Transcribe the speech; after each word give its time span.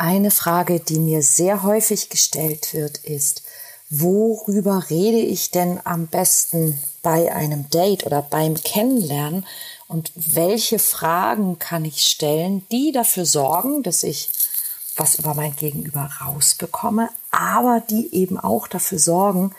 Eine 0.00 0.30
Frage, 0.30 0.80
die 0.80 0.98
mir 0.98 1.22
sehr 1.22 1.62
häufig 1.62 2.08
gestellt 2.08 2.72
wird, 2.72 2.96
ist, 3.04 3.42
worüber 3.90 4.86
rede 4.88 5.18
ich 5.18 5.50
denn 5.50 5.78
am 5.84 6.06
besten 6.06 6.82
bei 7.02 7.30
einem 7.30 7.68
Date 7.68 8.06
oder 8.06 8.22
beim 8.22 8.54
Kennenlernen? 8.54 9.46
Und 9.88 10.10
welche 10.14 10.78
Fragen 10.78 11.58
kann 11.58 11.84
ich 11.84 12.02
stellen, 12.02 12.66
die 12.72 12.92
dafür 12.92 13.26
sorgen, 13.26 13.82
dass 13.82 14.02
ich 14.02 14.30
was 14.96 15.16
über 15.16 15.34
mein 15.34 15.54
Gegenüber 15.54 16.08
rausbekomme, 16.22 17.10
aber 17.30 17.82
die 17.90 18.14
eben 18.14 18.40
auch 18.40 18.68
dafür 18.68 18.98
sorgen, 18.98 19.54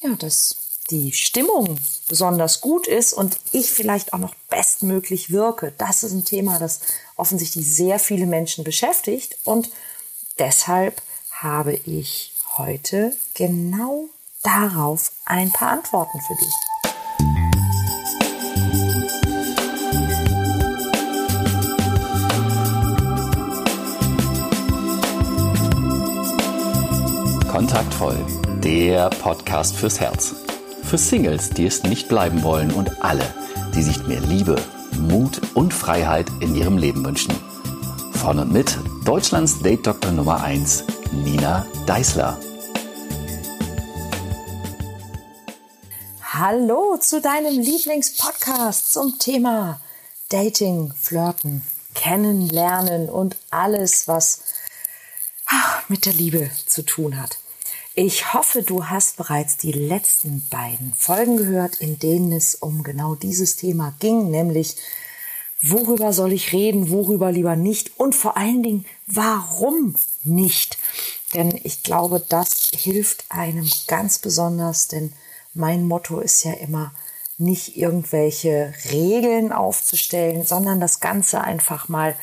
ja, 0.00 0.14
dass 0.14 0.56
die 0.90 1.12
Stimmung 1.12 1.78
besonders 2.08 2.60
gut 2.60 2.86
ist 2.86 3.12
und 3.12 3.38
ich 3.52 3.70
vielleicht 3.70 4.12
auch 4.12 4.18
noch 4.18 4.34
bestmöglich 4.48 5.30
wirke. 5.30 5.72
Das 5.78 6.02
ist 6.02 6.12
ein 6.12 6.24
Thema, 6.24 6.58
das 6.58 6.80
offensichtlich 7.16 7.72
sehr 7.72 7.98
viele 7.98 8.26
Menschen 8.26 8.64
beschäftigt 8.64 9.36
und 9.44 9.70
deshalb 10.38 11.00
habe 11.30 11.74
ich 11.74 12.32
heute 12.56 13.14
genau 13.34 14.04
darauf 14.42 15.12
ein 15.24 15.52
paar 15.52 15.70
Antworten 15.70 16.20
für 16.20 16.34
dich. 16.34 16.54
Kontaktvoll, 27.50 28.16
der 28.62 29.10
Podcast 29.10 29.76
fürs 29.76 30.00
Herz. 30.00 30.34
Für 30.90 30.98
Singles, 30.98 31.50
die 31.50 31.66
es 31.66 31.84
nicht 31.84 32.08
bleiben 32.08 32.42
wollen 32.42 32.72
und 32.72 33.04
alle, 33.04 33.22
die 33.76 33.82
sich 33.84 34.08
mehr 34.08 34.18
Liebe, 34.18 34.60
Mut 34.98 35.40
und 35.54 35.72
Freiheit 35.72 36.26
in 36.40 36.56
ihrem 36.56 36.78
Leben 36.78 37.04
wünschen. 37.04 37.32
Von 38.14 38.40
und 38.40 38.50
mit 38.50 38.76
Deutschlands 39.04 39.60
Date 39.62 39.86
Doktor 39.86 40.10
Nummer 40.10 40.42
1, 40.42 40.82
Nina 41.12 41.64
Deißler. 41.86 42.36
Hallo 46.32 46.96
zu 46.96 47.20
deinem 47.20 47.60
Lieblingspodcast 47.60 48.92
zum 48.92 49.16
Thema 49.20 49.80
Dating, 50.28 50.92
Flirten, 51.00 51.62
Kennenlernen 51.94 53.08
und 53.08 53.36
alles, 53.52 54.08
was 54.08 54.42
ah, 55.46 55.82
mit 55.86 56.04
der 56.04 56.14
Liebe 56.14 56.50
zu 56.66 56.82
tun 56.82 57.22
hat. 57.22 57.38
Ich 57.94 58.34
hoffe, 58.34 58.62
du 58.62 58.86
hast 58.86 59.16
bereits 59.16 59.56
die 59.56 59.72
letzten 59.72 60.48
beiden 60.48 60.94
Folgen 60.94 61.36
gehört, 61.36 61.76
in 61.76 61.98
denen 61.98 62.30
es 62.32 62.54
um 62.54 62.84
genau 62.84 63.16
dieses 63.16 63.56
Thema 63.56 63.94
ging, 63.98 64.30
nämlich 64.30 64.76
worüber 65.60 66.12
soll 66.12 66.32
ich 66.32 66.52
reden, 66.52 66.90
worüber 66.90 67.32
lieber 67.32 67.56
nicht 67.56 67.98
und 67.98 68.14
vor 68.14 68.36
allen 68.36 68.62
Dingen, 68.62 68.86
warum 69.06 69.96
nicht? 70.22 70.78
Denn 71.34 71.58
ich 71.64 71.82
glaube, 71.82 72.24
das 72.28 72.68
hilft 72.72 73.24
einem 73.28 73.68
ganz 73.88 74.20
besonders, 74.20 74.86
denn 74.86 75.12
mein 75.52 75.86
Motto 75.86 76.20
ist 76.20 76.44
ja 76.44 76.52
immer, 76.52 76.92
nicht 77.38 77.76
irgendwelche 77.76 78.72
Regeln 78.92 79.50
aufzustellen, 79.50 80.44
sondern 80.44 80.78
das 80.78 81.00
Ganze 81.00 81.40
einfach 81.40 81.88
mal 81.88 82.14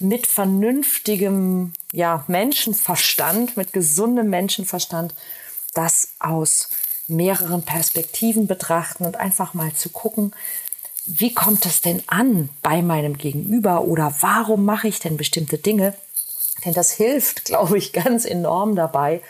mit 0.00 0.26
vernünftigem 0.26 1.72
ja, 1.92 2.24
Menschenverstand, 2.26 3.56
mit 3.56 3.72
gesundem 3.72 4.30
Menschenverstand, 4.30 5.14
das 5.74 6.10
aus 6.18 6.70
mehreren 7.06 7.62
Perspektiven 7.62 8.46
betrachten 8.46 9.04
und 9.04 9.16
einfach 9.16 9.54
mal 9.54 9.74
zu 9.74 9.88
gucken, 9.90 10.32
wie 11.06 11.34
kommt 11.34 11.66
es 11.66 11.80
denn 11.80 12.02
an 12.06 12.50
bei 12.62 12.82
meinem 12.82 13.18
Gegenüber 13.18 13.82
oder 13.82 14.14
warum 14.20 14.64
mache 14.64 14.88
ich 14.88 15.00
denn 15.00 15.16
bestimmte 15.16 15.58
Dinge? 15.58 15.94
Denn 16.64 16.74
das 16.74 16.92
hilft, 16.92 17.44
glaube 17.46 17.78
ich, 17.78 17.92
ganz 17.92 18.24
enorm 18.24 18.76
dabei, 18.76 19.22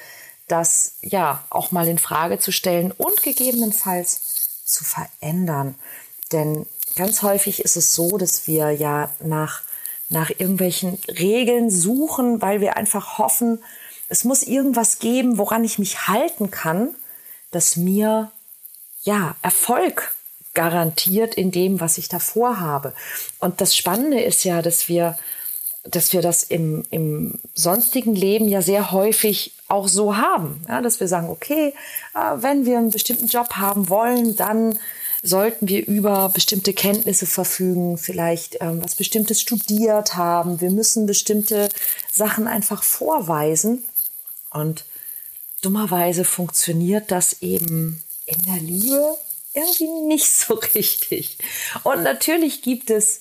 das 0.48 0.94
ja 1.00 1.44
auch 1.48 1.70
mal 1.70 1.86
in 1.86 1.98
Frage 1.98 2.38
zu 2.38 2.52
stellen 2.52 2.92
und 2.92 3.22
gegebenenfalls 3.22 4.64
zu 4.64 4.84
verändern. 4.84 5.76
Denn 6.32 6.66
ganz 6.96 7.22
häufig 7.22 7.64
ist 7.64 7.76
es 7.76 7.94
so, 7.94 8.18
dass 8.18 8.46
wir 8.46 8.72
ja 8.72 9.10
nach 9.20 9.62
nach 10.10 10.30
irgendwelchen 10.30 10.98
Regeln 11.08 11.70
suchen, 11.70 12.42
weil 12.42 12.60
wir 12.60 12.76
einfach 12.76 13.18
hoffen, 13.18 13.62
es 14.08 14.24
muss 14.24 14.42
irgendwas 14.42 14.98
geben, 14.98 15.38
woran 15.38 15.64
ich 15.64 15.78
mich 15.78 16.08
halten 16.08 16.50
kann, 16.50 16.94
das 17.52 17.76
mir 17.76 18.30
ja 19.02 19.36
Erfolg 19.40 20.14
garantiert 20.52 21.36
in 21.36 21.52
dem, 21.52 21.80
was 21.80 21.96
ich 21.96 22.08
davor 22.08 22.58
habe. 22.58 22.92
Und 23.38 23.60
das 23.60 23.76
Spannende 23.76 24.20
ist 24.20 24.44
ja, 24.44 24.62
dass 24.62 24.88
wir, 24.88 25.16
dass 25.84 26.12
wir 26.12 26.22
das 26.22 26.42
im, 26.42 26.84
im 26.90 27.38
sonstigen 27.54 28.16
Leben 28.16 28.48
ja 28.48 28.62
sehr 28.62 28.90
häufig 28.90 29.54
auch 29.68 29.86
so 29.86 30.16
haben, 30.16 30.64
ja, 30.68 30.82
dass 30.82 30.98
wir 30.98 31.06
sagen, 31.06 31.28
okay, 31.28 31.72
äh, 32.14 32.42
wenn 32.42 32.66
wir 32.66 32.78
einen 32.78 32.90
bestimmten 32.90 33.28
Job 33.28 33.54
haben 33.54 33.88
wollen, 33.88 34.34
dann 34.34 34.76
sollten 35.22 35.68
wir 35.68 35.86
über 35.86 36.30
bestimmte 36.30 36.72
Kenntnisse 36.72 37.26
verfügen, 37.26 37.98
vielleicht 37.98 38.56
ähm, 38.60 38.82
was 38.82 38.94
Bestimmtes 38.94 39.40
studiert 39.40 40.16
haben. 40.16 40.60
Wir 40.60 40.70
müssen 40.70 41.06
bestimmte 41.06 41.68
Sachen 42.10 42.46
einfach 42.46 42.82
vorweisen. 42.82 43.84
Und 44.50 44.84
dummerweise 45.62 46.24
funktioniert 46.24 47.10
das 47.10 47.42
eben 47.42 48.02
in 48.26 48.42
der 48.42 48.56
Liebe 48.56 49.16
irgendwie 49.52 49.88
nicht 50.06 50.30
so 50.30 50.54
richtig. 50.74 51.36
Und 51.82 52.02
natürlich 52.02 52.62
gibt 52.62 52.90
es 52.90 53.20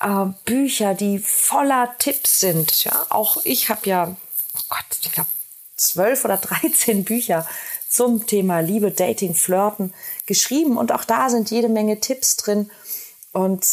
äh, 0.00 0.26
Bücher, 0.44 0.94
die 0.94 1.18
voller 1.18 1.94
Tipps 1.98 2.40
sind. 2.40 2.84
Ja, 2.84 3.06
auch 3.08 3.38
ich 3.44 3.68
habe 3.70 3.88
ja, 3.88 4.16
oh 4.56 4.60
Gott, 4.68 4.98
ich 5.02 5.12
glaube 5.12 5.30
zwölf 5.76 6.24
oder 6.24 6.36
dreizehn 6.36 7.04
Bücher 7.04 7.46
zum 7.88 8.26
Thema 8.26 8.60
Liebe, 8.60 8.90
Dating, 8.90 9.34
Flirten 9.34 9.94
geschrieben. 10.26 10.76
Und 10.76 10.92
auch 10.92 11.04
da 11.04 11.30
sind 11.30 11.50
jede 11.50 11.68
Menge 11.68 12.00
Tipps 12.00 12.36
drin. 12.36 12.70
Und 13.32 13.64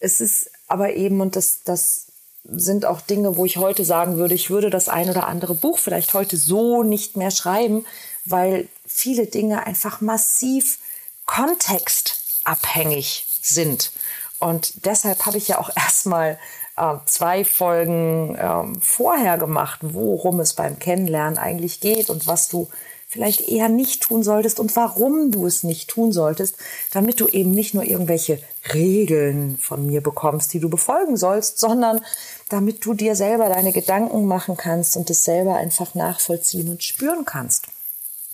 es 0.00 0.20
ist 0.20 0.50
aber 0.68 0.94
eben, 0.94 1.20
und 1.20 1.36
das, 1.36 1.62
das 1.64 2.06
sind 2.44 2.86
auch 2.86 3.00
Dinge, 3.00 3.36
wo 3.36 3.44
ich 3.44 3.56
heute 3.56 3.84
sagen 3.84 4.16
würde, 4.16 4.34
ich 4.34 4.50
würde 4.50 4.70
das 4.70 4.88
ein 4.88 5.08
oder 5.08 5.26
andere 5.26 5.54
Buch 5.54 5.78
vielleicht 5.78 6.12
heute 6.14 6.36
so 6.36 6.82
nicht 6.82 7.16
mehr 7.16 7.30
schreiben, 7.30 7.86
weil 8.24 8.68
viele 8.86 9.26
Dinge 9.26 9.66
einfach 9.66 10.00
massiv 10.00 10.78
kontextabhängig 11.26 13.26
sind. 13.40 13.92
Und 14.38 14.86
deshalb 14.86 15.24
habe 15.24 15.38
ich 15.38 15.48
ja 15.48 15.58
auch 15.58 15.70
erstmal 15.76 16.38
äh, 16.76 16.96
zwei 17.06 17.44
Folgen 17.44 18.34
äh, 18.34 18.80
vorher 18.80 19.38
gemacht, 19.38 19.80
worum 19.82 20.40
es 20.40 20.54
beim 20.54 20.78
Kennenlernen 20.78 21.38
eigentlich 21.38 21.80
geht 21.80 22.10
und 22.10 22.26
was 22.26 22.48
du 22.48 22.68
vielleicht 23.12 23.46
eher 23.46 23.68
nicht 23.68 24.04
tun 24.04 24.22
solltest 24.22 24.58
und 24.58 24.74
warum 24.74 25.30
du 25.30 25.46
es 25.46 25.64
nicht 25.64 25.90
tun 25.90 26.12
solltest, 26.12 26.56
damit 26.92 27.20
du 27.20 27.28
eben 27.28 27.50
nicht 27.50 27.74
nur 27.74 27.84
irgendwelche 27.84 28.42
Regeln 28.72 29.58
von 29.58 29.86
mir 29.86 30.00
bekommst, 30.00 30.54
die 30.54 30.60
du 30.60 30.70
befolgen 30.70 31.18
sollst, 31.18 31.58
sondern 31.58 32.00
damit 32.48 32.86
du 32.86 32.94
dir 32.94 33.14
selber 33.14 33.50
deine 33.50 33.72
Gedanken 33.72 34.24
machen 34.24 34.56
kannst 34.56 34.96
und 34.96 35.10
es 35.10 35.24
selber 35.24 35.56
einfach 35.56 35.94
nachvollziehen 35.94 36.70
und 36.70 36.82
spüren 36.82 37.26
kannst. 37.26 37.66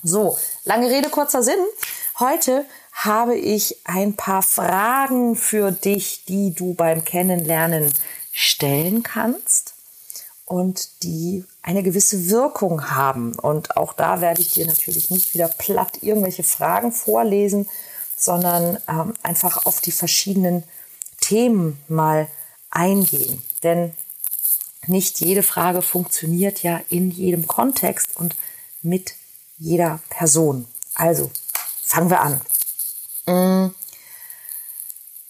So, 0.01 0.37
lange 0.63 0.89
Rede, 0.89 1.09
kurzer 1.09 1.43
Sinn. 1.43 1.59
Heute 2.17 2.63
habe 2.93 3.35
ich 3.35 3.75
ein 3.83 4.15
paar 4.15 4.43
Fragen 4.43 5.35
für 5.35 5.73
dich, 5.73 6.23
die 6.25 6.53
du 6.53 6.73
beim 6.73 7.03
Kennenlernen 7.03 7.91
stellen 8.31 9.03
kannst 9.03 9.68
und 10.49 11.03
die 11.03 11.45
eine 11.61 11.83
gewisse 11.83 12.29
Wirkung 12.29 12.89
haben. 12.89 13.35
Und 13.35 13.77
auch 13.77 13.93
da 13.93 14.19
werde 14.19 14.41
ich 14.41 14.53
dir 14.53 14.65
natürlich 14.65 15.11
nicht 15.11 15.35
wieder 15.35 15.47
platt 15.47 15.99
irgendwelche 16.01 16.43
Fragen 16.43 16.91
vorlesen, 16.91 17.69
sondern 18.17 18.79
ähm, 18.87 19.13
einfach 19.21 19.65
auf 19.67 19.79
die 19.79 19.91
verschiedenen 19.91 20.63
Themen 21.21 21.79
mal 21.87 22.27
eingehen. 22.71 23.43
Denn 23.61 23.95
nicht 24.87 25.19
jede 25.19 25.43
Frage 25.43 25.83
funktioniert 25.83 26.63
ja 26.63 26.81
in 26.89 27.11
jedem 27.11 27.47
Kontext 27.47 28.15
und 28.15 28.35
mit 28.81 29.13
jeder 29.59 29.99
Person. 30.09 30.67
Also 30.95 31.29
fangen 31.83 32.09
wir 32.09 32.21
an. 32.21 32.41
Mm. 33.27 33.75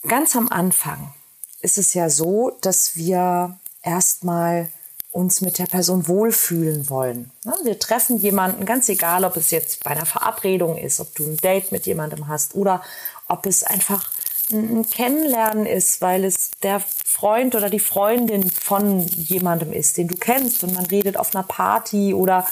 Ganz 0.08 0.34
am 0.38 0.48
Anfang 0.48 1.14
ist 1.60 1.78
es 1.78 1.94
ja 1.94 2.10
so, 2.10 2.58
dass 2.62 2.96
wir 2.96 3.60
erstmal 3.84 4.72
uns 5.12 5.42
mit 5.42 5.58
der 5.58 5.66
Person 5.66 6.08
wohlfühlen 6.08 6.90
wollen. 6.90 7.32
Wir 7.64 7.80
treffen 7.80 8.18
jemanden, 8.18 8.66
ganz 8.66 8.90
egal, 8.90 9.26
ob 9.26 9.38
es 9.38 9.52
jetzt 9.52 9.84
bei 9.84 9.92
einer 9.92 10.06
Verabredung 10.06 10.78
ist, 10.78 11.00
ob 11.00 11.16
du 11.16 11.26
ein 11.26 11.38
Date 11.38 11.72
mit 11.72 11.86
jemandem 11.86 12.28
hast 12.28 12.56
oder 12.56 12.84
ob 13.28 13.46
es 13.46 13.64
einfach 13.64 14.12
ein 14.52 14.88
Kennenlernen 14.90 15.66
ist, 15.66 16.02
weil 16.02 16.26
es 16.26 16.52
der 16.64 16.82
Freund 17.06 17.56
oder 17.56 17.70
die 17.70 17.80
Freundin 17.80 18.50
von 18.50 19.00
jemandem 19.00 19.72
ist, 19.74 19.98
den 19.98 20.08
du 20.08 20.16
kennst 20.16 20.64
und 20.64 20.74
man 20.74 20.86
redet 20.88 21.18
auf 21.18 21.36
einer 21.36 21.44
Party 21.44 22.14
oder 22.14 22.48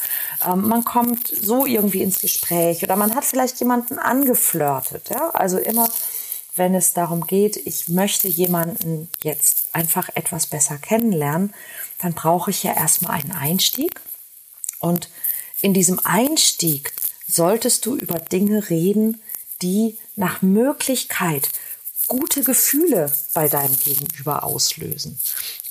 ähm, 0.46 0.68
man 0.68 0.84
kommt 0.84 1.28
so 1.28 1.66
irgendwie 1.66 2.04
ins 2.04 2.20
Gespräch 2.20 2.84
oder 2.84 2.96
man 2.96 3.16
hat 3.16 3.26
vielleicht 3.26 3.60
jemanden 3.60 3.98
angeflirtet. 3.98 5.10
Ja? 5.10 5.32
Also 5.32 5.58
immer 5.58 5.90
wenn 6.58 6.76
es 6.76 6.94
darum 6.94 7.28
geht, 7.28 7.56
ich 7.58 7.88
möchte 7.88 8.28
jemanden 8.28 9.10
jetzt 9.22 9.66
einfach 9.74 10.10
etwas 10.16 10.48
besser 10.48 10.78
kennenlernen, 10.78 11.54
dann 12.00 12.14
brauche 12.14 12.52
ich 12.52 12.64
ja 12.64 12.74
erstmal 12.74 13.20
einen 13.20 13.32
Einstieg. 13.32 14.02
Und 14.80 15.10
in 15.62 15.74
diesem 15.74 16.00
Einstieg 16.04 16.94
solltest 17.28 17.86
du 17.86 17.96
über 17.96 18.20
Dinge 18.20 18.70
reden, 18.70 19.22
die 19.62 19.98
nach 20.16 20.42
Möglichkeit 20.42 21.50
gute 22.08 22.44
Gefühle 22.44 23.12
bei 23.34 23.48
deinem 23.48 23.78
Gegenüber 23.80 24.44
auslösen. 24.44 25.20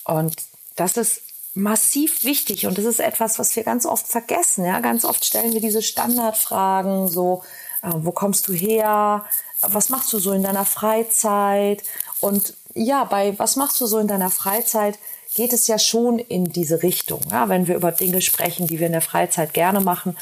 Und 0.04 0.36
das 0.74 0.96
ist 0.96 1.22
massiv 1.54 2.24
wichtig 2.24 2.66
und 2.66 2.76
das 2.76 2.84
ist 2.84 3.00
etwas, 3.00 3.38
was 3.38 3.56
wir 3.56 3.64
ganz 3.64 3.86
oft 3.86 4.06
vergessen. 4.06 4.64
Ja, 4.64 4.80
ganz 4.80 5.04
oft 5.04 5.24
stellen 5.24 5.54
wir 5.54 5.60
diese 5.60 5.82
Standardfragen, 5.82 7.08
so, 7.08 7.42
äh, 7.82 7.90
wo 7.94 8.12
kommst 8.12 8.46
du 8.48 8.52
her? 8.52 9.24
Was 9.62 9.88
machst 9.88 10.12
du 10.12 10.18
so 10.18 10.32
in 10.32 10.42
deiner 10.42 10.64
Freizeit? 10.64 11.82
Und 12.20 12.54
ja, 12.74 13.04
bei 13.04 13.38
was 13.38 13.56
machst 13.56 13.80
du 13.80 13.86
so 13.86 13.98
in 13.98 14.08
deiner 14.08 14.30
Freizeit? 14.30 14.98
geht 15.36 15.52
es 15.52 15.66
ja 15.66 15.78
schon 15.78 16.18
in 16.18 16.46
diese 16.46 16.82
Richtung. 16.82 17.20
Ja, 17.30 17.50
wenn 17.50 17.68
wir 17.68 17.76
über 17.76 17.92
Dinge 17.92 18.22
sprechen, 18.22 18.66
die 18.66 18.80
wir 18.80 18.86
in 18.86 18.92
der 18.92 19.02
Freizeit 19.02 19.52
gerne 19.52 19.80
machen, 19.80 20.16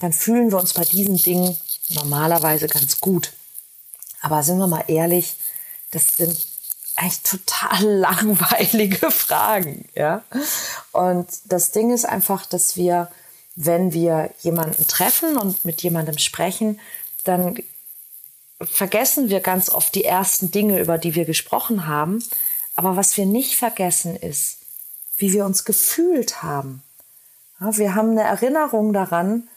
dann 0.00 0.12
fühlen 0.12 0.50
wir 0.50 0.58
uns 0.58 0.72
bei 0.72 0.84
diesen 0.84 1.18
Dingen 1.18 1.56
normalerweise 1.90 2.66
ganz 2.66 2.98
gut. 2.98 3.34
Aber 4.22 4.42
sind 4.42 4.56
wir 4.56 4.66
mal 4.66 4.84
ehrlich, 4.88 5.36
das 5.90 6.16
sind 6.16 6.34
eigentlich 6.96 7.22
total 7.22 7.84
langweilige 8.00 9.10
Fragen, 9.10 9.86
ja. 9.94 10.24
Und 10.92 11.28
das 11.44 11.72
Ding 11.72 11.92
ist 11.92 12.06
einfach, 12.06 12.46
dass 12.46 12.76
wir, 12.76 13.10
wenn 13.56 13.92
wir 13.92 14.30
jemanden 14.40 14.88
treffen 14.88 15.36
und 15.36 15.66
mit 15.66 15.82
jemandem 15.82 16.16
sprechen, 16.16 16.80
dann 17.24 17.58
vergessen 18.60 19.30
wir 19.30 19.40
ganz 19.40 19.68
oft 19.70 19.94
die 19.94 20.04
ersten 20.04 20.50
Dinge, 20.50 20.80
über 20.80 20.98
die 20.98 21.14
wir 21.14 21.24
gesprochen 21.24 21.86
haben. 21.86 22.24
Aber 22.74 22.96
was 22.96 23.16
wir 23.16 23.26
nicht 23.26 23.56
vergessen 23.56 24.16
ist, 24.16 24.58
wie 25.16 25.32
wir 25.32 25.44
uns 25.44 25.64
gefühlt 25.64 26.42
haben. 26.42 26.82
Ja, 27.60 27.76
wir 27.76 27.94
haben 27.94 28.10
eine 28.10 28.22
Erinnerung 28.22 28.92
daran, 28.92 29.48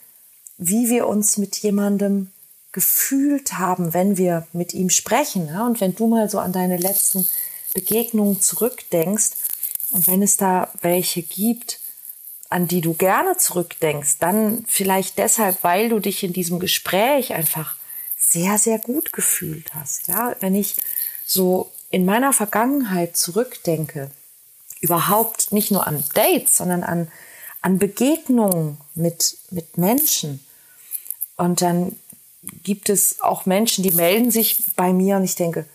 wie 0.58 0.90
wir 0.90 1.08
uns 1.08 1.38
mit 1.38 1.58
jemandem 1.58 2.32
gefühlt 2.72 3.54
haben, 3.54 3.94
wenn 3.94 4.18
wir 4.18 4.46
mit 4.54 4.74
ihm 4.74 4.90
sprechen. 4.90 5.48
Ja, 5.48 5.66
und 5.66 5.82
wenn 5.82 5.96
du 5.96 6.08
mal 6.08 6.30
so 6.30 6.40
an 6.40 6.54
deine 6.54 6.78
letzten 6.78 7.28
Begegnungen 7.74 8.42
zurückdenkst 8.42 9.32
und 9.92 10.08
wenn 10.08 10.22
es 10.22 10.38
da 10.38 10.72
welche 10.82 11.24
gibt, 11.24 11.80
an 12.50 12.68
die 12.68 12.82
du 12.82 12.94
gerne 12.94 13.38
zurückdenkst, 13.38 14.20
dann 14.20 14.64
vielleicht 14.68 15.18
deshalb, 15.18 15.64
weil 15.64 15.90
du 15.90 16.00
dich 16.00 16.24
in 16.24 16.34
diesem 16.34 16.60
Gespräch 16.60 17.34
einfach 17.34 17.77
sehr, 18.28 18.58
sehr 18.58 18.80
gut 18.80 19.14
gefühlt 19.14 19.74
hast. 19.74 20.08
Ja, 20.08 20.36
wenn 20.40 20.56
ich 20.56 20.76
so 21.26 21.72
in 21.90 22.06
meiner 22.06 22.34
Vergangenheit 22.34 23.16
zurückdenke, 23.16 24.12
überhaupt 24.82 25.52
nicht 25.52 25.72
nur 25.72 25.88
an 25.88 26.04
Dates, 26.14 26.58
sondern 26.58 26.84
an, 26.84 27.12
an 27.62 27.80
Begegnungen 27.80 28.78
mit, 28.96 29.38
mit 29.50 29.78
Menschen. 29.78 30.46
Und 31.36 31.62
dann 31.62 31.96
gibt 32.64 32.90
es 32.90 33.22
auch 33.22 33.46
Menschen, 33.46 33.84
die 33.84 33.92
melden 33.92 34.32
sich 34.32 34.64
bei 34.76 34.94
mir 34.94 35.18
und 35.18 35.24
ich 35.24 35.36
denke, 35.36 35.66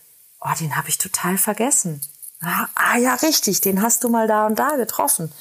oh, 0.40 0.54
den 0.60 0.76
habe 0.76 0.88
ich 0.88 0.98
total 0.98 1.38
vergessen. 1.38 2.00
Ah, 2.40 2.68
ah 2.74 2.98
ja, 2.98 3.14
richtig, 3.14 3.60
den 3.60 3.82
hast 3.82 4.04
du 4.04 4.08
mal 4.08 4.26
da 4.26 4.46
und 4.46 4.58
da 4.58 4.76
getroffen. 4.76 5.32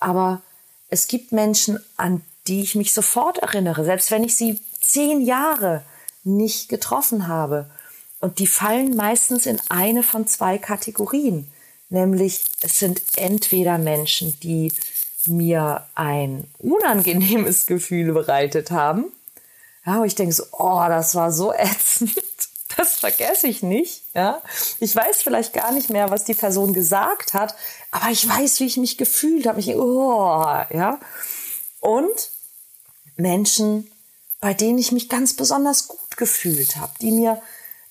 Aber 0.00 0.42
es 0.88 1.08
gibt 1.08 1.32
Menschen, 1.32 1.78
an 1.96 2.22
die 2.46 2.62
ich 2.62 2.74
mich 2.74 2.92
sofort 2.92 3.38
erinnere, 3.38 3.84
selbst 3.84 4.10
wenn 4.10 4.24
ich 4.24 4.36
sie 4.36 4.60
zehn 4.80 5.20
Jahre 5.20 5.84
nicht 6.24 6.68
getroffen 6.68 7.28
habe. 7.28 7.70
Und 8.20 8.38
die 8.38 8.46
fallen 8.46 8.94
meistens 8.94 9.46
in 9.46 9.60
eine 9.68 10.02
von 10.02 10.26
zwei 10.26 10.58
Kategorien. 10.58 11.50
Nämlich 11.88 12.44
es 12.60 12.78
sind 12.78 13.02
entweder 13.16 13.78
Menschen, 13.78 14.38
die 14.40 14.72
mir 15.26 15.86
ein 15.94 16.48
unangenehmes 16.58 17.66
Gefühl 17.66 18.12
bereitet 18.12 18.70
haben. 18.70 19.12
Ja, 19.84 19.98
wo 19.98 20.04
ich 20.04 20.14
denke 20.14 20.32
so, 20.32 20.44
oh, 20.52 20.84
das 20.88 21.14
war 21.14 21.32
so 21.32 21.52
ätzend. 21.56 22.14
Das 22.76 22.96
vergesse 22.96 23.48
ich 23.48 23.62
nicht. 23.62 24.02
Ja, 24.14 24.40
ich 24.80 24.94
weiß 24.96 25.22
vielleicht 25.22 25.52
gar 25.52 25.72
nicht 25.72 25.90
mehr, 25.90 26.10
was 26.10 26.24
die 26.24 26.34
Person 26.34 26.72
gesagt 26.72 27.34
hat, 27.34 27.54
aber 27.90 28.10
ich 28.10 28.26
weiß, 28.26 28.60
wie 28.60 28.66
ich 28.66 28.78
mich 28.78 28.96
gefühlt 28.96 29.46
habe. 29.46 29.60
Ich, 29.60 29.68
oh, 29.74 30.42
ja. 30.70 30.98
Und 31.80 32.30
Menschen, 33.16 33.90
bei 34.40 34.54
denen 34.54 34.78
ich 34.78 34.92
mich 34.92 35.08
ganz 35.08 35.36
besonders 35.36 35.88
gut 35.88 36.01
gefühlt 36.16 36.76
habe, 36.76 36.92
die 37.00 37.12
mir 37.12 37.40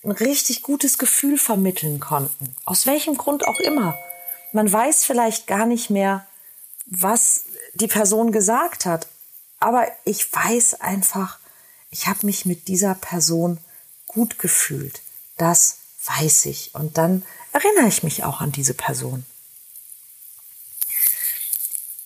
ein 0.04 0.12
richtig 0.12 0.64
gutes 0.64 0.98
Gefühl 0.98 1.38
vermitteln 1.38 2.00
konnten. 2.00 2.56
Aus 2.66 2.86
welchem 2.86 3.18
Grund 3.18 3.48
auch 3.48 3.60
immer. 3.60 3.98
Man 4.52 4.72
weiß 4.72 5.04
vielleicht 5.06 5.48
gar 5.48 5.66
nicht 5.66 5.90
mehr, 5.90 6.26
was 6.86 7.46
die 7.74 7.88
Person 7.88 8.32
gesagt 8.32 8.86
hat, 8.86 9.08
aber 9.60 9.88
ich 10.06 10.34
weiß 10.34 10.82
einfach, 10.82 11.40
ich 11.92 12.08
habe 12.08 12.26
mich 12.26 12.46
mit 12.46 12.68
dieser 12.68 12.96
Person 12.96 13.60
gut 14.08 14.40
gefühlt. 14.40 15.02
Das 15.38 15.78
weiß 16.06 16.46
ich. 16.46 16.74
Und 16.74 16.98
dann 16.98 17.24
erinnere 17.54 17.88
ich 17.88 18.04
mich 18.04 18.24
auch 18.24 18.42
an 18.42 18.52
diese 18.52 18.74
Person. 18.74 19.26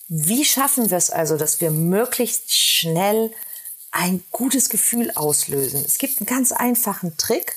Wie 0.08 0.46
schaffen 0.46 0.90
wir 0.92 0.98
es 0.98 1.10
also, 1.10 1.38
dass 1.38 1.62
wir 1.62 1.72
möglichst 1.72 2.54
schnell 2.54 3.32
ein 3.96 4.24
gutes 4.32 4.70
Gefühl 4.70 5.12
auslösen? 5.16 5.84
Es 5.86 5.98
gibt 5.98 6.20
einen 6.20 6.28
ganz 6.28 6.52
einfachen 6.52 7.18
Trick 7.18 7.56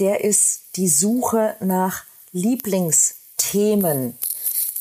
der 0.00 0.24
ist 0.24 0.62
die 0.76 0.88
Suche 0.88 1.56
nach 1.60 2.04
Lieblingsthemen. 2.32 4.16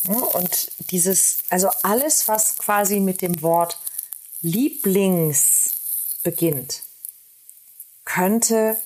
und 0.08 0.72
dieses, 0.92 1.40
also 1.50 1.70
alles, 1.84 2.28
was 2.28 2.58
quasi 2.58 3.00
mit 3.02 3.22
dem 3.22 3.42
Wort 3.42 3.78
Lieblings 4.42 5.72
beginnt, 6.24 6.84
könnte 8.06 8.78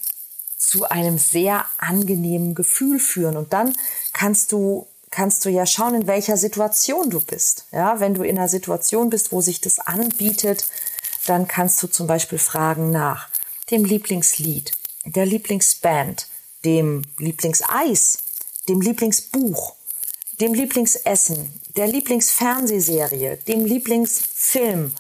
zu 0.58 0.90
einem 0.90 1.20
sehr 1.20 1.66
angenehmen 1.78 2.56
Gefühl 2.56 3.00
führen. 3.00 3.38
Und 3.38 3.54
dann 3.54 3.76
kannst 4.12 4.52
du, 4.52 4.88
kannst 5.12 5.46
du 5.46 5.50
ja 5.50 5.68
schauen, 5.68 5.94
in 5.94 6.08
welcher 6.08 6.38
Situation 6.38 7.12
du 7.12 7.20
bist. 7.20 7.66
Ja, 7.72 8.00
wenn 8.00 8.16
du 8.16 8.24
in 8.24 8.38
einer 8.38 8.50
Situation 8.50 9.12
bist, 9.12 9.32
wo 9.32 9.42
sich 9.42 9.62
das 9.62 9.80
anbietet, 9.80 10.66
dann 11.26 11.48
kannst 11.48 11.82
du 11.82 11.88
zum 11.88 12.08
Beispiel 12.08 12.40
fragen 12.40 12.92
nach 12.92 13.30
dem 13.72 13.86
Lieblingslied, 13.86 14.72
der 15.06 15.26
Lieblingsband, 15.26 16.28
dem 16.66 17.04
Lieblingseis, 17.18 18.20
dem 18.68 18.82
Lieblingsbuch, 18.82 19.76
dem 20.40 20.54
Lieblingsessen, 20.54 21.60
der 21.76 21.88
Lieblingsfernsehserie, 21.88 23.38
dem 23.48 23.66
Lieblingsfilm, 23.66 24.94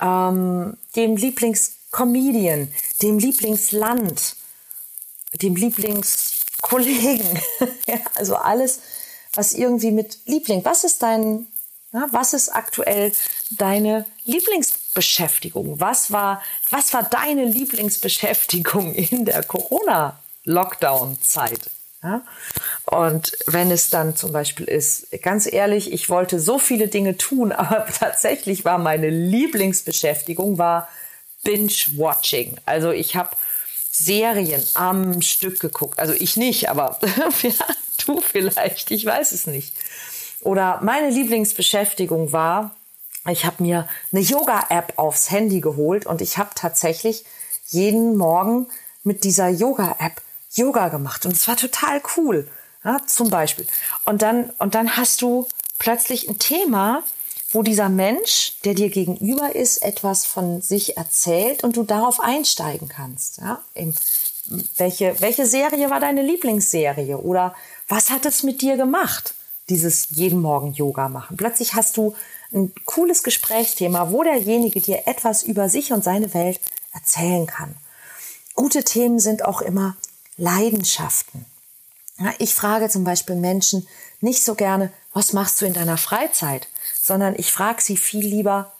ähm, 0.00 0.76
dem 0.96 1.16
Lieblingscomedian, 1.16 2.72
dem 3.02 3.18
Lieblingsland, 3.18 4.36
dem 5.40 5.56
Lieblingskollegen. 5.56 7.40
ja, 7.86 7.98
also 8.14 8.36
alles, 8.36 8.80
was 9.34 9.52
irgendwie 9.52 9.90
mit 9.90 10.18
Liebling. 10.26 10.64
Was 10.64 10.84
ist 10.84 11.02
dein, 11.02 11.46
na, 11.92 12.08
was 12.10 12.34
ist 12.34 12.50
aktuell 12.50 13.12
deine 13.50 14.06
Lieblingsbeschäftigung? 14.92 15.80
Was 15.80 16.12
war, 16.12 16.42
was 16.70 16.92
war 16.92 17.04
deine 17.04 17.46
Lieblingsbeschäftigung 17.46 18.92
in 18.94 19.24
der 19.24 19.42
Corona-Lockdown-Zeit? 19.42 21.70
Ja? 22.02 22.20
Und 22.86 23.32
wenn 23.46 23.70
es 23.70 23.88
dann 23.90 24.16
zum 24.16 24.32
Beispiel 24.32 24.66
ist, 24.66 25.06
ganz 25.22 25.46
ehrlich, 25.50 25.92
ich 25.92 26.10
wollte 26.10 26.40
so 26.40 26.58
viele 26.58 26.88
Dinge 26.88 27.16
tun, 27.16 27.52
aber 27.52 27.86
tatsächlich 27.86 28.64
war 28.64 28.78
meine 28.78 29.10
Lieblingsbeschäftigung 29.10 30.58
war 30.58 30.88
Binge-Watching. 31.44 32.56
Also 32.66 32.90
ich 32.90 33.14
habe 33.16 33.30
Serien 33.90 34.62
am 34.74 35.22
Stück 35.22 35.60
geguckt. 35.60 35.98
Also 35.98 36.12
ich 36.12 36.36
nicht, 36.36 36.68
aber 36.70 36.98
du 38.06 38.20
vielleicht, 38.20 38.90
ich 38.90 39.04
weiß 39.04 39.32
es 39.32 39.46
nicht. 39.46 39.72
Oder 40.40 40.80
meine 40.82 41.10
Lieblingsbeschäftigung 41.10 42.32
war, 42.32 42.74
ich 43.28 43.44
habe 43.44 43.62
mir 43.62 43.88
eine 44.10 44.20
Yoga-App 44.20 44.94
aufs 44.96 45.30
Handy 45.30 45.60
geholt 45.60 46.06
und 46.06 46.20
ich 46.20 46.38
habe 46.38 46.50
tatsächlich 46.54 47.24
jeden 47.68 48.16
Morgen 48.16 48.68
mit 49.04 49.24
dieser 49.24 49.48
Yoga-App 49.48 50.20
Yoga 50.54 50.88
gemacht 50.88 51.24
und 51.24 51.32
es 51.32 51.48
war 51.48 51.56
total 51.56 52.02
cool. 52.16 52.48
Ja, 52.84 53.00
zum 53.06 53.30
Beispiel. 53.30 53.66
Und 54.04 54.22
dann, 54.22 54.50
und 54.58 54.74
dann 54.74 54.96
hast 54.96 55.22
du 55.22 55.46
plötzlich 55.78 56.28
ein 56.28 56.38
Thema, 56.38 57.04
wo 57.52 57.62
dieser 57.62 57.88
Mensch, 57.88 58.58
der 58.64 58.74
dir 58.74 58.90
gegenüber 58.90 59.54
ist, 59.54 59.78
etwas 59.78 60.26
von 60.26 60.62
sich 60.62 60.96
erzählt 60.96 61.64
und 61.64 61.76
du 61.76 61.84
darauf 61.84 62.20
einsteigen 62.20 62.88
kannst. 62.88 63.38
Ja? 63.38 63.62
welche, 64.76 65.20
welche 65.20 65.46
Serie 65.46 65.90
war 65.90 66.00
deine 66.00 66.22
Lieblingsserie? 66.22 67.18
Oder 67.18 67.54
was 67.88 68.10
hat 68.10 68.26
es 68.26 68.42
mit 68.42 68.62
dir 68.62 68.76
gemacht, 68.76 69.34
dieses 69.68 70.08
jeden 70.10 70.40
Morgen 70.40 70.72
Yoga 70.72 71.08
machen? 71.08 71.36
Plötzlich 71.36 71.74
hast 71.74 71.96
du 71.96 72.14
ein 72.52 72.72
cooles 72.84 73.22
Gesprächsthema, 73.22 74.10
wo 74.10 74.22
derjenige 74.22 74.80
dir 74.80 75.06
etwas 75.06 75.42
über 75.42 75.68
sich 75.68 75.92
und 75.92 76.04
seine 76.04 76.34
Welt 76.34 76.60
erzählen 76.92 77.46
kann. 77.46 77.74
Gute 78.54 78.84
Themen 78.84 79.18
sind 79.18 79.44
auch 79.44 79.62
immer 79.62 79.96
Leidenschaften. 80.36 81.46
Ich 82.38 82.54
frage 82.54 82.88
zum 82.88 83.04
Beispiel 83.04 83.36
Menschen 83.36 83.88
nicht 84.20 84.44
so 84.44 84.54
gerne, 84.54 84.92
was 85.12 85.32
machst 85.32 85.60
du 85.60 85.66
in 85.66 85.72
deiner 85.72 85.96
Freizeit, 85.96 86.68
sondern 87.00 87.34
ich 87.36 87.50
frage 87.50 87.82
sie 87.82 87.96
viel 87.96 88.24
lieber, 88.24 88.72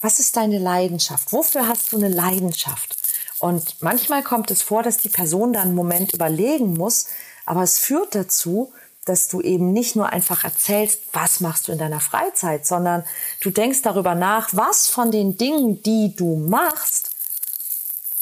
was 0.00 0.20
ist 0.20 0.36
deine 0.36 0.58
Leidenschaft? 0.58 1.32
Wofür 1.32 1.66
hast 1.68 1.92
du 1.92 1.96
eine 1.96 2.08
Leidenschaft? 2.08 2.96
Und 3.38 3.76
manchmal 3.80 4.22
kommt 4.22 4.50
es 4.50 4.62
vor, 4.62 4.82
dass 4.82 4.98
die 4.98 5.08
Person 5.08 5.52
dann 5.52 5.68
einen 5.68 5.74
Moment 5.74 6.12
überlegen 6.12 6.74
muss, 6.74 7.06
aber 7.46 7.62
es 7.62 7.78
führt 7.78 8.14
dazu, 8.14 8.72
dass 9.10 9.28
du 9.28 9.40
eben 9.40 9.72
nicht 9.72 9.96
nur 9.96 10.10
einfach 10.10 10.44
erzählst, 10.44 11.00
was 11.12 11.40
machst 11.40 11.68
du 11.68 11.72
in 11.72 11.78
deiner 11.78 12.00
Freizeit, 12.00 12.64
sondern 12.64 13.04
du 13.40 13.50
denkst 13.50 13.82
darüber 13.82 14.14
nach, 14.14 14.50
was 14.52 14.86
von 14.86 15.10
den 15.10 15.36
Dingen, 15.36 15.82
die 15.82 16.14
du 16.16 16.36
machst, 16.36 17.10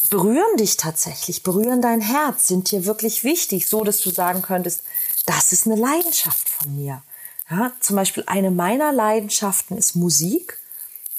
berühren 0.09 0.57
dich 0.57 0.79
tatsächlich, 0.79 1.43
berühren 1.43 1.83
dein 1.83 2.01
Herz, 2.01 2.47
sind 2.47 2.71
dir 2.71 2.87
wirklich 2.87 3.23
wichtig, 3.23 3.69
so 3.69 3.85
dass 3.85 4.01
du 4.01 4.11
sagen 4.11 4.41
könntest, 4.41 4.83
das 5.27 5.53
ist 5.53 5.67
eine 5.67 5.77
Leidenschaft 5.77 6.49
von 6.49 6.75
mir. 6.75 7.03
Ja, 7.51 7.73
zum 7.81 7.97
Beispiel 7.97 8.25
eine 8.27 8.51
meiner 8.51 8.93
Leidenschaften 8.93 9.77
ist 9.77 9.95
Musik. 9.95 10.59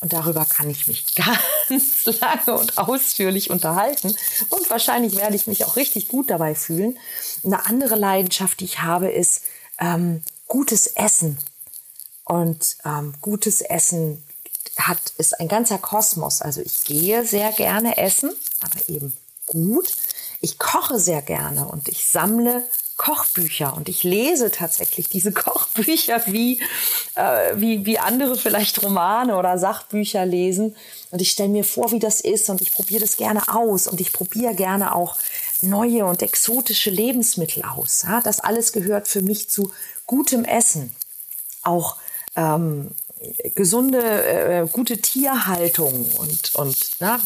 Und 0.01 0.13
darüber 0.13 0.45
kann 0.45 0.69
ich 0.69 0.87
mich 0.87 1.13
ganz 1.69 2.05
lange 2.05 2.57
und 2.57 2.77
ausführlich 2.77 3.49
unterhalten. 3.49 4.15
Und 4.49 4.69
wahrscheinlich 4.69 5.17
werde 5.17 5.35
ich 5.35 5.45
mich 5.45 5.65
auch 5.65 5.75
richtig 5.75 6.07
gut 6.07 6.29
dabei 6.29 6.55
fühlen. 6.55 6.97
Eine 7.43 7.65
andere 7.65 7.95
Leidenschaft, 7.95 8.61
die 8.61 8.65
ich 8.65 8.81
habe, 8.81 9.09
ist 9.09 9.43
ähm, 9.79 10.23
gutes 10.47 10.87
Essen. 10.87 11.37
Und 12.25 12.77
ähm, 12.85 13.13
gutes 13.21 13.61
Essen 13.61 14.23
hat, 14.77 14.99
ist 15.17 15.39
ein 15.39 15.47
ganzer 15.47 15.77
Kosmos. 15.77 16.41
Also 16.41 16.61
ich 16.61 16.81
gehe 16.83 17.25
sehr 17.25 17.51
gerne 17.51 17.97
essen, 17.97 18.31
aber 18.61 18.87
eben 18.87 19.17
gut. 19.47 19.95
Ich 20.41 20.59
koche 20.59 20.99
sehr 20.99 21.21
gerne 21.21 21.67
und 21.67 21.87
ich 21.87 22.07
sammle 22.07 22.63
Kochbücher 22.99 23.77
und 23.77 23.87
ich 23.87 24.03
lese 24.03 24.51
tatsächlich 24.51 25.07
diese 25.07 25.31
Kochbücher 25.33 26.21
wie, 26.27 26.61
äh, 27.15 27.53
wie, 27.55 27.85
wie 27.85 27.97
andere 27.97 28.35
vielleicht 28.35 28.83
Romane 28.83 29.37
oder 29.37 29.57
Sachbücher 29.57 30.25
lesen. 30.25 30.75
Und 31.09 31.21
ich 31.21 31.31
stelle 31.31 31.49
mir 31.49 31.63
vor, 31.63 31.93
wie 31.93 31.99
das 31.99 32.19
ist 32.19 32.49
und 32.49 32.61
ich 32.61 32.73
probiere 32.73 32.99
das 32.99 33.15
gerne 33.15 33.55
aus 33.55 33.87
und 33.87 34.01
ich 34.01 34.11
probiere 34.11 34.53
gerne 34.53 34.93
auch 34.93 35.15
neue 35.61 36.05
und 36.05 36.21
exotische 36.21 36.89
Lebensmittel 36.89 37.63
aus. 37.63 38.03
Ja, 38.03 38.19
das 38.21 38.41
alles 38.41 38.73
gehört 38.73 39.07
für 39.07 39.21
mich 39.21 39.49
zu 39.49 39.71
gutem 40.05 40.43
Essen. 40.43 40.93
Auch 41.63 41.95
ähm, 42.35 42.91
gesunde, 43.55 44.01
äh, 44.01 44.67
gute 44.69 44.97
Tierhaltung 44.97 46.05
und, 46.17 46.53
und 46.55 46.77
na, 46.99 47.21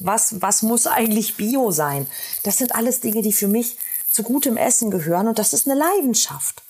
was, 0.00 0.40
was 0.40 0.62
muss 0.62 0.86
eigentlich 0.86 1.36
Bio 1.36 1.72
sein? 1.72 2.06
Das 2.42 2.56
sind 2.56 2.74
alles 2.74 3.00
Dinge, 3.00 3.20
die 3.20 3.34
für 3.34 3.48
mich 3.48 3.76
zu 4.10 4.22
gutem 4.22 4.56
Essen 4.56 4.90
gehören 4.90 5.28
und 5.28 5.38
das 5.38 5.52
ist 5.52 5.68
eine 5.68 5.78
Leidenschaft. 5.78 6.62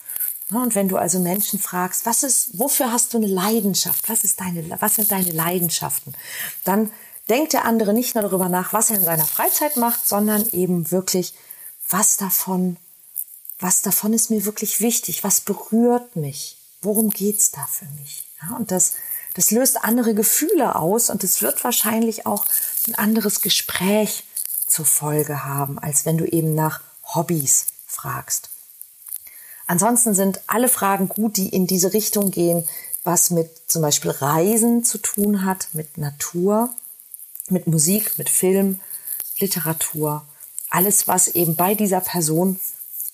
Und 0.53 0.75
wenn 0.75 0.89
du 0.89 0.97
also 0.97 1.21
Menschen 1.21 1.61
fragst, 1.61 2.07
was 2.07 2.23
ist, 2.23 2.59
wofür 2.59 2.93
hast 2.93 3.15
du 3.15 3.19
eine 3.19 3.29
Leidenschaft? 3.29 4.09
Was 4.09 4.25
ist 4.25 4.41
deine, 4.41 4.65
was 4.81 4.97
sind 4.97 5.11
deine 5.13 5.31
Leidenschaften? 5.31 6.15
Dann 6.65 6.91
denkt 7.29 7.53
der 7.53 7.65
andere 7.65 7.93
nicht 7.95 8.15
nur 8.15 8.23
darüber 8.23 8.49
nach, 8.49 8.73
was 8.73 8.91
er 8.91 8.97
in 8.97 9.05
seiner 9.05 9.27
Freizeit 9.27 9.77
macht, 9.77 10.09
sondern 10.09 10.49
eben 10.51 10.91
wirklich, 10.91 11.35
was 11.89 12.17
davon, 12.17 12.77
was 13.61 13.83
davon 13.83 14.13
ist 14.13 14.31
mir 14.31 14.45
wirklich 14.45 14.81
wichtig? 14.81 15.23
Was 15.23 15.41
berührt 15.41 16.17
mich? 16.17 16.57
Worum 16.83 17.11
geht's 17.11 17.53
da 17.53 17.67
für 17.71 17.87
mich? 18.01 18.25
Ja, 18.43 18.57
und 18.57 18.73
das, 18.73 18.95
das 19.35 19.53
löst 19.53 19.85
andere 19.85 20.15
Gefühle 20.15 20.75
aus 20.75 21.11
und 21.11 21.23
es 21.23 21.43
wird 21.43 21.63
wahrscheinlich 21.63 22.27
auch 22.27 22.45
ein 22.89 22.97
anderes 22.97 23.41
Gespräch 23.41 24.25
zur 24.67 24.87
Folge 24.87 25.45
haben, 25.45 25.79
als 25.79 26.07
wenn 26.07 26.19
du 26.19 26.25
eben 26.25 26.55
nach 26.55 26.81
Hobbys 27.15 27.67
fragst. 27.87 28.51
Ansonsten 29.67 30.15
sind 30.15 30.41
alle 30.47 30.69
Fragen 30.69 31.09
gut, 31.09 31.37
die 31.37 31.49
in 31.49 31.67
diese 31.67 31.93
Richtung 31.93 32.31
gehen, 32.31 32.69
was 33.05 33.31
mit 33.31 33.51
zum 33.69 33.83
Beispiel 33.83 34.11
Reisen 34.11 34.85
zu 34.85 34.99
tun 34.99 35.45
hat, 35.45 35.69
mit 35.73 35.97
Natur, 35.97 36.71
mit 37.49 37.67
Musik, 37.67 38.19
mit 38.19 38.29
Film, 38.29 38.81
Literatur, 39.39 40.27
alles, 40.71 41.09
was 41.09 41.29
eben 41.29 41.57
bei 41.57 41.75
dieser 41.75 42.01
Person 42.01 42.59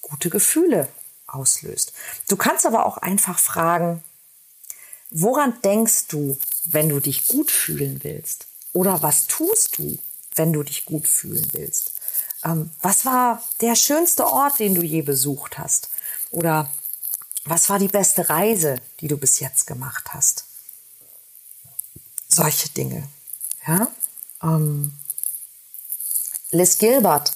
gute 0.03 0.31
Gefühle 0.31 0.89
auslöst. 1.27 1.93
Du 2.29 2.37
kannst 2.37 2.67
aber 2.67 2.87
auch 2.87 2.99
einfach 2.99 3.39
fragen, 3.39 4.03
woran 5.11 5.61
denkst 5.63 6.09
du, 6.09 6.39
wenn 6.65 6.89
du 6.89 7.01
dich 7.01 7.29
gut 7.29 7.51
fühlen 7.51 8.01
willst? 8.03 8.47
Oder 8.73 9.03
was 9.03 9.27
tust 9.27 9.79
du, 9.79 9.99
wenn 10.35 10.53
du 10.53 10.63
dich 10.63 10.85
gut 10.85 11.09
fühlen 11.09 11.47
willst? 11.53 11.93
Ähm, 12.47 12.71
was 12.81 13.05
war 13.05 13.43
der 13.61 13.75
schönste 13.75 14.27
Ort, 14.27 14.59
den 14.61 14.75
du 14.75 14.83
je 14.83 15.03
besucht 15.03 15.59
hast? 15.59 15.91
Oder 16.31 16.71
was 17.45 17.69
war 17.69 17.79
die 17.79 17.89
beste 17.89 18.29
Reise, 18.29 18.77
die 19.01 19.09
du 19.09 19.17
bis 19.17 19.41
jetzt 19.41 19.67
gemacht 19.67 20.15
hast? 20.15 20.45
Solche 22.29 22.69
Dinge. 22.71 23.09
Ja? 23.67 23.89
Ähm, 24.43 24.93
Liz 26.51 26.79
Gilbert 26.79 27.33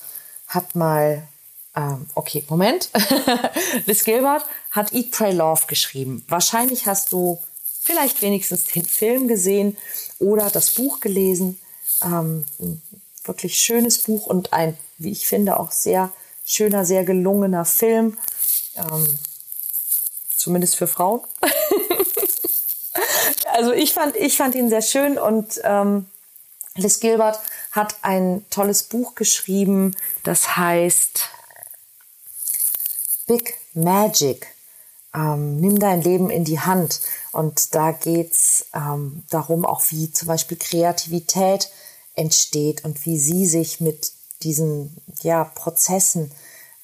hat 0.47 0.75
mal, 0.75 1.27
ähm, 1.75 2.07
okay, 2.15 2.45
Moment. 2.49 2.91
Liz 3.87 4.05
Gilbert 4.05 4.45
hat 4.71 4.93
Eat, 4.93 5.11
Pray, 5.11 5.33
Love 5.33 5.63
geschrieben. 5.67 6.25
Wahrscheinlich 6.29 6.87
hast 6.87 7.13
du 7.13 7.43
vielleicht 7.83 8.23
wenigstens 8.23 8.65
den 8.65 8.85
Film 8.85 9.27
gesehen 9.27 9.77
oder 10.19 10.51
das 10.51 10.73
Buch 10.73 11.01
gelesen. 11.01 11.61
Ähm, 12.03 12.45
wirklich 13.25 13.59
schönes 13.59 14.03
Buch 14.03 14.27
und 14.27 14.53
ein 14.53 14.77
wie 15.01 15.11
ich 15.11 15.27
finde, 15.27 15.59
auch 15.59 15.73
sehr 15.73 16.13
schöner, 16.45 16.85
sehr 16.85 17.05
gelungener 17.05 17.65
Film. 17.65 18.19
Ähm, 18.77 19.19
zumindest 20.37 20.77
für 20.77 20.87
Frauen. 20.87 21.23
also 23.53 23.73
ich 23.73 23.93
fand, 23.93 24.15
ich 24.17 24.37
fand 24.37 24.55
ihn 24.55 24.69
sehr 24.69 24.83
schön 24.83 25.19
und 25.19 25.61
ähm, 25.65 26.07
Liz 26.77 27.01
Gilbert 27.01 27.41
hat 27.73 27.97
ein 28.03 28.45
tolles 28.51 28.85
Buch 28.85 29.15
geschrieben, 29.15 29.97
das 30.23 30.57
heißt 30.57 31.29
Big 33.27 33.55
Magic. 33.75 34.47
Ähm, 35.15 35.61
nimm 35.61 35.79
dein 35.79 36.03
Leben 36.03 36.31
in 36.31 36.45
die 36.45 36.61
Hand. 36.61 37.01
Und 37.33 37.75
da 37.75 37.93
geht's 37.93 38.67
ähm, 38.75 39.25
darum, 39.31 39.65
auch 39.65 39.83
wie 39.91 40.13
zum 40.13 40.29
Beispiel 40.29 40.57
Kreativität 40.57 41.71
entsteht 42.15 42.85
und 42.85 43.05
wie 43.07 43.19
sie 43.19 43.47
sich 43.47 43.81
mit 43.81 44.13
diesen 44.43 44.97
ja, 45.23 45.45
Prozessen 45.45 46.31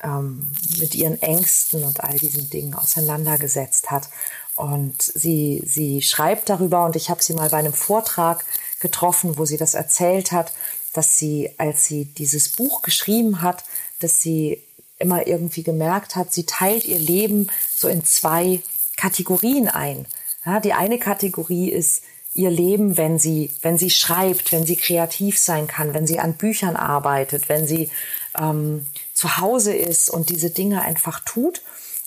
ähm, 0.02 0.52
mit 0.78 0.94
ihren 0.94 1.20
Ängsten 1.22 1.84
und 1.84 2.00
all 2.00 2.18
diesen 2.18 2.50
Dingen 2.50 2.74
auseinandergesetzt 2.74 3.90
hat. 3.90 4.08
Und 4.54 5.02
sie, 5.02 5.62
sie 5.66 6.02
schreibt 6.02 6.48
darüber, 6.48 6.84
und 6.84 6.96
ich 6.96 7.10
habe 7.10 7.22
sie 7.22 7.34
mal 7.34 7.50
bei 7.50 7.58
einem 7.58 7.72
Vortrag 7.72 8.44
getroffen, 8.80 9.38
wo 9.38 9.44
sie 9.44 9.56
das 9.56 9.74
erzählt 9.74 10.32
hat, 10.32 10.52
dass 10.92 11.18
sie, 11.18 11.50
als 11.58 11.84
sie 11.84 12.06
dieses 12.06 12.50
Buch 12.50 12.82
geschrieben 12.82 13.42
hat, 13.42 13.64
dass 14.00 14.20
sie 14.20 14.62
immer 14.98 15.26
irgendwie 15.26 15.62
gemerkt 15.62 16.16
hat, 16.16 16.32
sie 16.32 16.46
teilt 16.46 16.84
ihr 16.84 16.98
Leben 16.98 17.48
so 17.74 17.88
in 17.88 18.04
zwei 18.04 18.62
Kategorien 18.96 19.68
ein. 19.68 20.06
Ja, 20.46 20.60
die 20.60 20.72
eine 20.72 20.98
Kategorie 20.98 21.70
ist 21.70 22.02
ihr 22.36 22.50
Leben, 22.50 22.96
wenn 22.96 23.18
sie, 23.18 23.50
wenn 23.62 23.78
sie 23.78 23.90
schreibt, 23.90 24.52
wenn 24.52 24.66
sie 24.66 24.76
kreativ 24.76 25.38
sein 25.38 25.66
kann, 25.66 25.94
wenn 25.94 26.06
sie 26.06 26.18
an 26.18 26.34
Büchern 26.34 26.76
arbeitet, 26.76 27.48
wenn 27.48 27.66
sie 27.66 27.90
ähm, 28.38 28.86
zu 29.14 29.38
Hause 29.38 29.74
ist 29.74 30.10
und 30.10 30.28
diese 30.28 30.50
Dinge 30.50 30.82
einfach 30.82 31.20
tut. 31.20 31.62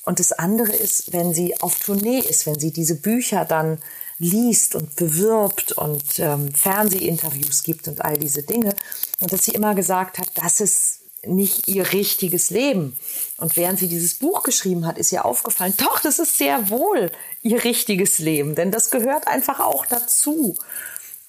Und 0.05 0.19
das 0.19 0.31
andere 0.31 0.71
ist, 0.71 1.13
wenn 1.13 1.33
sie 1.33 1.59
auf 1.61 1.79
Tournee 1.79 2.19
ist, 2.19 2.45
wenn 2.45 2.59
sie 2.59 2.71
diese 2.71 2.95
Bücher 2.95 3.45
dann 3.45 3.79
liest 4.19 4.75
und 4.75 4.95
bewirbt 4.95 5.71
und 5.71 6.03
ähm, 6.19 6.53
Fernsehinterviews 6.53 7.63
gibt 7.63 7.87
und 7.87 8.03
all 8.03 8.17
diese 8.17 8.43
Dinge. 8.43 8.75
Und 9.21 9.31
dass 9.31 9.45
sie 9.45 9.51
immer 9.51 9.75
gesagt 9.75 10.19
hat, 10.19 10.29
das 10.35 10.61
ist 10.61 10.98
nicht 11.25 11.67
ihr 11.67 11.91
richtiges 11.93 12.49
Leben. 12.49 12.97
Und 13.37 13.55
während 13.55 13.79
sie 13.79 13.87
dieses 13.87 14.15
Buch 14.15 14.43
geschrieben 14.43 14.85
hat, 14.85 14.97
ist 14.97 15.11
ihr 15.11 15.25
aufgefallen, 15.25 15.73
doch, 15.77 15.99
das 15.99 16.19
ist 16.19 16.37
sehr 16.37 16.69
wohl 16.69 17.11
ihr 17.41 17.63
richtiges 17.63 18.19
Leben, 18.19 18.55
denn 18.55 18.71
das 18.71 18.91
gehört 18.91 19.27
einfach 19.27 19.59
auch 19.59 19.85
dazu. 19.85 20.57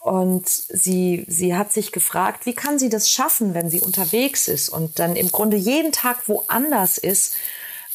Und 0.01 0.49
sie, 0.49 1.27
sie 1.29 1.55
hat 1.55 1.73
sich 1.73 1.93
gefragt, 1.93 2.47
wie 2.47 2.55
kann 2.55 2.79
sie 2.79 2.89
das 2.89 3.11
schaffen, 3.11 3.53
wenn 3.53 3.69
sie 3.69 3.81
unterwegs 3.81 4.49
ist 4.49 4.71
und 4.71 4.99
dann 4.99 5.15
im 5.15 5.31
Grunde 5.31 5.59
jeden 5.59 5.93
Tag 5.93 6.27
woanders 6.27 6.97
ist. 6.97 7.35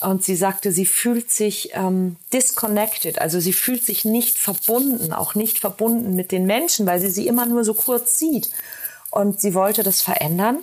Und 0.01 0.23
sie 0.23 0.35
sagte, 0.35 0.71
sie 0.71 0.85
fühlt 0.85 1.31
sich 1.31 1.71
ähm, 1.73 2.17
disconnected, 2.31 3.19
also 3.19 3.39
sie 3.39 3.53
fühlt 3.53 3.83
sich 3.83 4.05
nicht 4.05 4.37
verbunden, 4.37 5.13
auch 5.13 5.33
nicht 5.33 5.59
verbunden 5.59 6.15
mit 6.15 6.31
den 6.31 6.45
Menschen, 6.45 6.85
weil 6.85 6.99
sie 6.99 7.09
sie 7.09 7.27
immer 7.27 7.47
nur 7.47 7.63
so 7.63 7.73
kurz 7.73 8.19
sieht. 8.19 8.51
Und 9.09 9.39
sie 9.39 9.53
wollte 9.53 9.81
das 9.81 10.01
verändern 10.01 10.59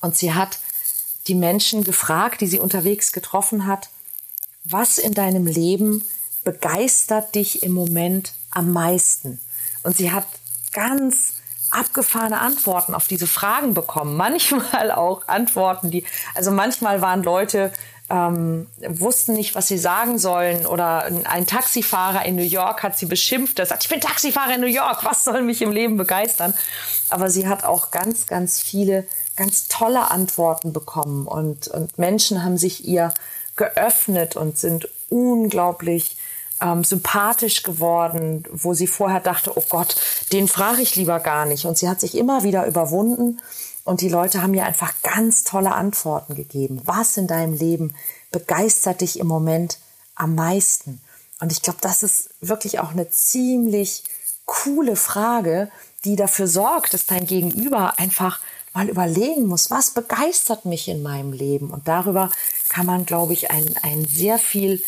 und 0.00 0.16
sie 0.16 0.34
hat 0.34 0.58
die 1.26 1.34
Menschen 1.34 1.84
gefragt, 1.84 2.40
die 2.40 2.46
sie 2.46 2.60
unterwegs 2.60 3.12
getroffen 3.12 3.66
hat, 3.66 3.88
was 4.64 4.98
in 4.98 5.14
deinem 5.14 5.46
Leben 5.46 6.04
begeistert 6.44 7.34
dich 7.34 7.62
im 7.62 7.72
Moment 7.72 8.32
am 8.50 8.72
meisten? 8.72 9.40
Und 9.82 9.96
sie 9.96 10.12
hat 10.12 10.26
ganz 10.72 11.34
abgefahrene 11.70 12.40
Antworten 12.40 12.94
auf 12.94 13.06
diese 13.06 13.26
Fragen 13.26 13.74
bekommen. 13.74 14.16
Manchmal 14.16 14.90
auch 14.90 15.26
Antworten, 15.28 15.90
die, 15.90 16.04
also 16.34 16.50
manchmal 16.50 17.00
waren 17.00 17.22
Leute, 17.22 17.72
ähm, 18.08 18.66
wussten 18.86 19.34
nicht, 19.34 19.54
was 19.54 19.68
sie 19.68 19.78
sagen 19.78 20.18
sollen. 20.18 20.66
Oder 20.66 21.04
ein 21.24 21.46
Taxifahrer 21.46 22.24
in 22.24 22.36
New 22.36 22.42
York 22.42 22.82
hat 22.82 22.96
sie 22.96 23.06
beschimpft. 23.06 23.58
Er 23.58 23.66
sagt, 23.66 23.84
ich 23.84 23.90
bin 23.90 24.00
Taxifahrer 24.00 24.54
in 24.54 24.60
New 24.60 24.66
York, 24.66 25.04
was 25.04 25.24
soll 25.24 25.42
mich 25.42 25.62
im 25.62 25.72
Leben 25.72 25.96
begeistern? 25.96 26.54
Aber 27.08 27.30
sie 27.30 27.48
hat 27.48 27.64
auch 27.64 27.90
ganz, 27.90 28.26
ganz 28.26 28.60
viele, 28.60 29.06
ganz 29.36 29.68
tolle 29.68 30.10
Antworten 30.10 30.72
bekommen. 30.72 31.26
Und, 31.26 31.68
und 31.68 31.98
Menschen 31.98 32.44
haben 32.44 32.58
sich 32.58 32.86
ihr 32.86 33.12
geöffnet 33.56 34.36
und 34.36 34.58
sind 34.58 34.88
unglaublich 35.08 36.16
ähm, 36.60 36.84
sympathisch 36.84 37.62
geworden, 37.62 38.44
wo 38.50 38.72
sie 38.72 38.86
vorher 38.86 39.20
dachte, 39.20 39.56
oh 39.56 39.64
Gott, 39.68 39.96
den 40.32 40.48
frage 40.48 40.82
ich 40.82 40.96
lieber 40.96 41.20
gar 41.20 41.44
nicht. 41.44 41.64
Und 41.64 41.76
sie 41.76 41.88
hat 41.88 42.00
sich 42.00 42.16
immer 42.16 42.44
wieder 42.44 42.66
überwunden 42.66 43.40
und 43.86 44.00
die 44.00 44.08
Leute 44.08 44.42
haben 44.42 44.50
mir 44.50 44.66
einfach 44.66 44.92
ganz 45.02 45.44
tolle 45.44 45.72
Antworten 45.72 46.34
gegeben. 46.34 46.82
Was 46.84 47.16
in 47.16 47.28
deinem 47.28 47.54
Leben 47.54 47.94
begeistert 48.32 49.00
dich 49.00 49.20
im 49.20 49.28
Moment 49.28 49.78
am 50.16 50.34
meisten? 50.34 51.00
Und 51.40 51.52
ich 51.52 51.62
glaube, 51.62 51.78
das 51.82 52.02
ist 52.02 52.30
wirklich 52.40 52.80
auch 52.80 52.90
eine 52.90 53.08
ziemlich 53.10 54.02
coole 54.44 54.96
Frage, 54.96 55.70
die 56.04 56.16
dafür 56.16 56.48
sorgt, 56.48 56.94
dass 56.94 57.06
dein 57.06 57.26
Gegenüber 57.26 57.98
einfach 57.98 58.40
mal 58.74 58.88
überlegen 58.88 59.46
muss, 59.46 59.70
was 59.70 59.92
begeistert 59.92 60.64
mich 60.64 60.88
in 60.88 61.02
meinem 61.02 61.32
Leben? 61.32 61.70
Und 61.70 61.86
darüber 61.86 62.30
kann 62.68 62.86
man, 62.86 63.06
glaube 63.06 63.34
ich, 63.34 63.52
ein, 63.52 63.72
ein 63.82 64.04
sehr 64.04 64.40
viel 64.40 64.82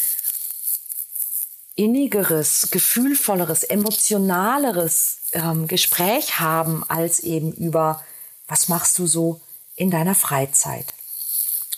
innigeres, 1.77 2.69
gefühlvolleres, 2.73 3.63
emotionaleres 3.63 5.19
ähm, 5.33 5.69
Gespräch 5.69 6.41
haben, 6.41 6.83
als 6.89 7.21
eben 7.21 7.53
über 7.53 8.03
was 8.49 8.69
machst 8.69 8.99
du 8.99 9.07
so 9.07 9.41
in 9.77 9.91
deiner 9.91 10.15
Freizeit? 10.15 10.87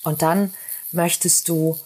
Und 0.03 0.23
dann 0.23 0.55
möchtest 0.93 1.49
du 1.49 1.79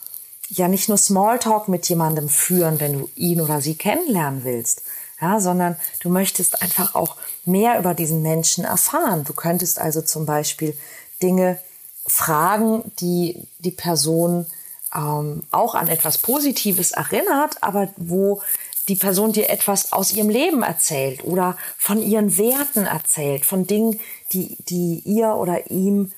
ja 0.51 0.69
nicht 0.69 0.89
nur 0.89 0.99
Smalltalk 0.99 1.69
mit 1.69 1.89
jemandem 1.89 2.29
führen, 2.29 2.79
wenn 2.81 2.93
du 2.93 3.11
ihn 3.17 3.41
oder 3.41 3.61
sie 3.61 3.75
kennenlernen 3.75 4.45
willst, 4.45 4.83
ja, 5.21 5.41
sondern 5.41 5.77
du 6.01 6.11
möchtest 6.11 6.63
einfach 6.63 6.95
auch 6.95 7.17
mehr 7.45 7.79
über 7.79 7.95
diesen 7.95 8.23
Menschen 8.23 8.65
erfahren. 8.65 9.25
Du 9.25 9.33
könntest 9.33 9.79
also 9.79 10.03
zum 10.03 10.27
Beispiel 10.27 10.77
Dinge 11.23 11.59
fragen, 12.07 12.93
die 13.01 13.49
die 13.59 13.71
Person 13.71 14.47
ähm, 14.95 15.43
auch 15.51 15.75
an 15.75 15.89
etwas 15.89 16.19
Positives 16.19 16.93
erinnert, 16.93 17.63
aber 17.63 17.89
wo 17.97 18.43
die 18.89 18.97
Person 18.97 19.33
dir 19.33 19.49
etwas 19.49 19.93
aus 19.93 20.13
ihrem 20.13 20.29
Leben 20.29 20.63
erzählt 20.63 21.25
oder 21.25 21.57
von 21.79 22.03
ihren 22.03 22.37
Werten 22.37 22.85
erzählt, 22.85 23.47
von 23.47 23.67
Dingen, 23.67 23.99
die, 24.35 24.57
die 24.69 25.03
ihr 25.05 25.35
oder 25.35 25.71
ihm 25.71 26.13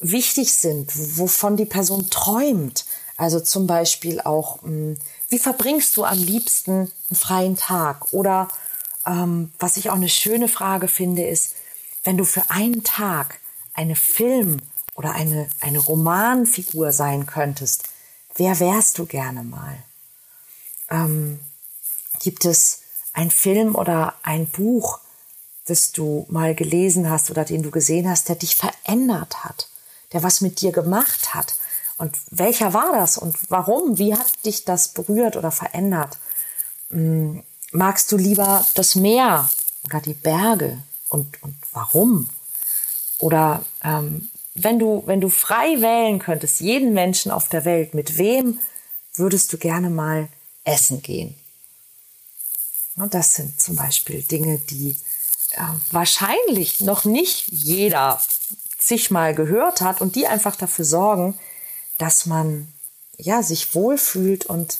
wichtig 0.00 0.52
sind, 0.54 0.92
wovon 1.18 1.56
die 1.56 1.64
Person 1.64 2.08
träumt. 2.10 2.84
Also 3.16 3.40
zum 3.40 3.66
Beispiel 3.66 4.20
auch, 4.20 4.62
hm, 4.62 4.96
wie 5.28 5.38
verbringst 5.38 5.96
du 5.96 6.04
am 6.04 6.18
liebsten 6.18 6.72
einen 7.10 7.16
freien 7.16 7.56
Tag? 7.56 8.12
Oder 8.12 8.48
ähm, 9.06 9.52
was 9.58 9.76
ich 9.76 9.90
auch 9.90 9.96
eine 9.96 10.08
schöne 10.08 10.48
Frage 10.48 10.88
finde, 10.88 11.26
ist, 11.26 11.54
wenn 12.04 12.16
du 12.16 12.24
für 12.24 12.50
einen 12.50 12.84
Tag 12.84 13.40
eine 13.74 13.96
Film- 13.96 14.62
oder 14.94 15.12
eine, 15.12 15.48
eine 15.60 15.78
Romanfigur 15.78 16.92
sein 16.92 17.26
könntest, 17.26 17.84
wer 18.36 18.58
wärst 18.60 18.98
du 18.98 19.06
gerne 19.06 19.42
mal? 19.42 19.78
Ähm, 20.90 21.40
Gibt 22.20 22.44
es 22.44 22.82
ein 23.12 23.30
Film 23.30 23.74
oder 23.74 24.14
ein 24.22 24.46
Buch, 24.46 25.00
das 25.70 25.92
du 25.92 26.26
mal 26.28 26.54
gelesen 26.54 27.10
hast 27.10 27.30
oder 27.30 27.44
den 27.44 27.62
du 27.62 27.70
gesehen 27.70 28.08
hast, 28.08 28.28
der 28.28 28.36
dich 28.36 28.56
verändert 28.56 29.44
hat, 29.44 29.68
der 30.12 30.22
was 30.22 30.40
mit 30.40 30.60
dir 30.60 30.72
gemacht 30.72 31.34
hat? 31.34 31.54
Und 31.96 32.16
welcher 32.30 32.74
war 32.74 32.92
das 32.92 33.18
und 33.18 33.36
warum? 33.48 33.98
Wie 33.98 34.14
hat 34.14 34.44
dich 34.44 34.64
das 34.64 34.88
berührt 34.88 35.36
oder 35.36 35.50
verändert? 35.50 36.18
Hm, 36.90 37.42
magst 37.72 38.10
du 38.12 38.16
lieber 38.16 38.64
das 38.74 38.94
Meer 38.94 39.50
oder 39.84 40.00
die 40.00 40.14
Berge 40.14 40.78
und, 41.08 41.42
und 41.42 41.56
warum? 41.72 42.28
Oder 43.18 43.64
ähm, 43.82 44.30
wenn 44.54 44.78
du, 44.78 45.02
wenn 45.06 45.20
du 45.20 45.28
frei 45.28 45.80
wählen 45.80 46.18
könntest, 46.18 46.60
jeden 46.60 46.92
Menschen 46.94 47.30
auf 47.32 47.48
der 47.48 47.64
Welt, 47.64 47.94
mit 47.94 48.18
wem 48.18 48.60
würdest 49.14 49.52
du 49.52 49.58
gerne 49.58 49.90
mal 49.90 50.28
essen 50.64 51.02
gehen? 51.02 51.34
Und 52.96 53.14
das 53.14 53.34
sind 53.34 53.60
zum 53.60 53.76
Beispiel 53.76 54.22
Dinge, 54.22 54.58
die 54.58 54.96
wahrscheinlich 55.90 56.80
noch 56.80 57.04
nicht 57.04 57.48
jeder 57.48 58.20
sich 58.78 59.10
mal 59.10 59.34
gehört 59.34 59.80
hat 59.80 60.00
und 60.00 60.14
die 60.14 60.26
einfach 60.26 60.56
dafür 60.56 60.84
sorgen, 60.84 61.38
dass 61.98 62.26
man 62.26 62.72
ja 63.16 63.42
sich 63.42 63.74
wohlfühlt 63.74 64.46
und 64.46 64.78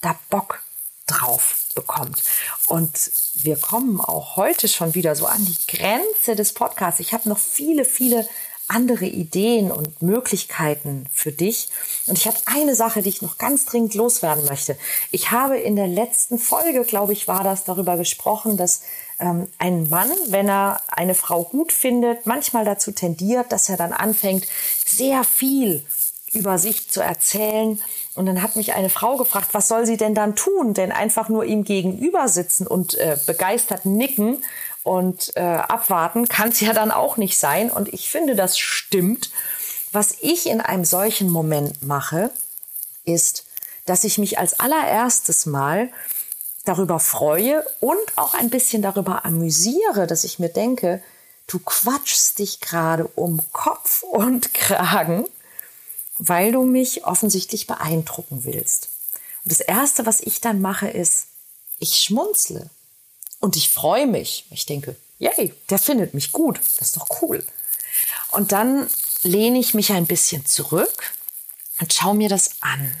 da 0.00 0.18
Bock 0.30 0.62
drauf 1.06 1.56
bekommt. 1.74 2.22
Und 2.66 3.10
wir 3.34 3.56
kommen 3.56 4.00
auch 4.00 4.36
heute 4.36 4.68
schon 4.68 4.94
wieder 4.94 5.16
so 5.16 5.26
an 5.26 5.44
die 5.44 5.76
Grenze 5.76 6.36
des 6.36 6.52
Podcasts. 6.52 7.00
Ich 7.00 7.12
habe 7.12 7.28
noch 7.28 7.38
viele, 7.38 7.84
viele 7.84 8.28
andere 8.70 9.06
Ideen 9.06 9.70
und 9.70 10.00
Möglichkeiten 10.00 11.06
für 11.12 11.32
dich. 11.32 11.68
Und 12.06 12.16
ich 12.16 12.26
habe 12.26 12.38
eine 12.46 12.74
Sache, 12.74 13.02
die 13.02 13.08
ich 13.08 13.22
noch 13.22 13.38
ganz 13.38 13.64
dringend 13.64 13.94
loswerden 13.94 14.44
möchte. 14.46 14.76
Ich 15.10 15.30
habe 15.30 15.58
in 15.58 15.76
der 15.76 15.88
letzten 15.88 16.38
Folge, 16.38 16.84
glaube 16.84 17.12
ich, 17.12 17.28
war 17.28 17.44
das 17.44 17.64
darüber 17.64 17.96
gesprochen, 17.96 18.56
dass 18.56 18.82
ähm, 19.18 19.48
ein 19.58 19.88
Mann, 19.88 20.10
wenn 20.28 20.48
er 20.48 20.80
eine 20.88 21.14
Frau 21.14 21.42
gut 21.42 21.72
findet, 21.72 22.26
manchmal 22.26 22.64
dazu 22.64 22.92
tendiert, 22.92 23.52
dass 23.52 23.68
er 23.68 23.76
dann 23.76 23.92
anfängt, 23.92 24.46
sehr 24.86 25.24
viel 25.24 25.84
über 26.32 26.58
sich 26.58 26.88
zu 26.88 27.00
erzählen. 27.00 27.80
Und 28.14 28.26
dann 28.26 28.42
hat 28.42 28.56
mich 28.56 28.74
eine 28.74 28.90
Frau 28.90 29.16
gefragt, 29.16 29.48
was 29.52 29.68
soll 29.68 29.86
sie 29.86 29.96
denn 29.96 30.14
dann 30.14 30.36
tun? 30.36 30.74
Denn 30.74 30.92
einfach 30.92 31.28
nur 31.28 31.44
ihm 31.44 31.64
gegenüber 31.64 32.28
sitzen 32.28 32.66
und 32.66 32.94
äh, 32.94 33.16
begeistert 33.26 33.84
nicken 33.84 34.42
und 34.82 35.36
äh, 35.36 35.40
abwarten 35.40 36.28
kann 36.28 36.50
es 36.50 36.60
ja 36.60 36.72
dann 36.72 36.90
auch 36.90 37.16
nicht 37.16 37.38
sein. 37.38 37.70
Und 37.70 37.92
ich 37.92 38.08
finde, 38.08 38.34
das 38.34 38.58
stimmt. 38.58 39.30
Was 39.92 40.16
ich 40.20 40.46
in 40.46 40.60
einem 40.60 40.84
solchen 40.84 41.28
Moment 41.30 41.82
mache, 41.82 42.30
ist, 43.04 43.44
dass 43.86 44.04
ich 44.04 44.18
mich 44.18 44.38
als 44.38 44.60
allererstes 44.60 45.46
Mal 45.46 45.90
darüber 46.64 47.00
freue 47.00 47.64
und 47.80 48.16
auch 48.16 48.34
ein 48.34 48.50
bisschen 48.50 48.82
darüber 48.82 49.24
amüsiere, 49.24 50.06
dass 50.06 50.24
ich 50.24 50.38
mir 50.38 50.50
denke, 50.50 51.02
du 51.46 51.58
quatschst 51.58 52.38
dich 52.38 52.60
gerade 52.60 53.06
um 53.16 53.40
Kopf 53.52 54.02
und 54.02 54.54
Kragen, 54.54 55.24
weil 56.18 56.52
du 56.52 56.62
mich 56.62 57.04
offensichtlich 57.04 57.66
beeindrucken 57.66 58.44
willst. 58.44 58.88
Und 59.44 59.52
das 59.52 59.60
Erste, 59.60 60.06
was 60.06 60.20
ich 60.20 60.40
dann 60.40 60.60
mache, 60.60 60.88
ist, 60.88 61.26
ich 61.78 61.94
schmunzle. 61.94 62.70
Und 63.40 63.56
ich 63.56 63.70
freue 63.70 64.06
mich. 64.06 64.44
Ich 64.50 64.66
denke, 64.66 64.96
yay, 65.18 65.54
der 65.70 65.78
findet 65.78 66.14
mich 66.14 66.32
gut. 66.32 66.60
Das 66.78 66.88
ist 66.88 66.96
doch 66.96 67.22
cool. 67.22 67.44
Und 68.30 68.52
dann 68.52 68.88
lehne 69.22 69.58
ich 69.58 69.74
mich 69.74 69.92
ein 69.92 70.06
bisschen 70.06 70.46
zurück 70.46 71.12
und 71.80 71.92
schaue 71.92 72.14
mir 72.14 72.28
das 72.28 72.50
an. 72.60 72.94